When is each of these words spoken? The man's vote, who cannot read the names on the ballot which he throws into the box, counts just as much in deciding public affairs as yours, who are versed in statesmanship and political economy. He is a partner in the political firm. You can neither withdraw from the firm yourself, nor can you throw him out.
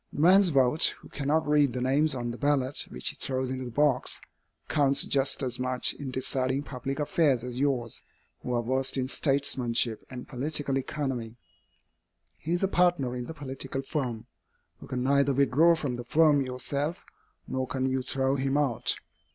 The 0.11 0.19
man's 0.19 0.49
vote, 0.49 0.95
who 0.97 1.09
cannot 1.09 1.47
read 1.47 1.73
the 1.73 1.79
names 1.81 2.15
on 2.15 2.31
the 2.31 2.37
ballot 2.39 2.87
which 2.89 3.09
he 3.09 3.15
throws 3.17 3.51
into 3.51 3.65
the 3.65 3.69
box, 3.69 4.19
counts 4.67 5.03
just 5.03 5.43
as 5.43 5.59
much 5.59 5.93
in 5.93 6.09
deciding 6.09 6.63
public 6.63 6.97
affairs 6.99 7.43
as 7.43 7.59
yours, 7.59 8.01
who 8.41 8.51
are 8.55 8.63
versed 8.63 8.97
in 8.97 9.07
statesmanship 9.07 10.03
and 10.09 10.27
political 10.27 10.75
economy. 10.79 11.35
He 12.39 12.53
is 12.53 12.63
a 12.63 12.67
partner 12.67 13.15
in 13.15 13.25
the 13.27 13.35
political 13.35 13.83
firm. 13.83 14.25
You 14.81 14.87
can 14.87 15.03
neither 15.03 15.35
withdraw 15.35 15.75
from 15.75 15.97
the 15.97 16.05
firm 16.05 16.41
yourself, 16.41 17.05
nor 17.47 17.67
can 17.67 17.87
you 17.87 18.01
throw 18.01 18.35
him 18.37 18.57
out. 18.57 18.95